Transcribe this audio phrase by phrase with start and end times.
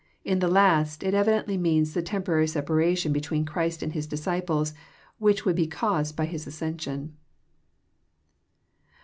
[0.25, 4.73] In the last, it evidently means the temporary separation be tween Christ and His disciples
[5.19, 7.15] which would be caased by His ascension.